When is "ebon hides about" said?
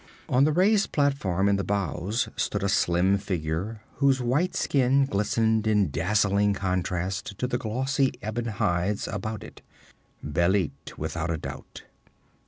8.25-9.43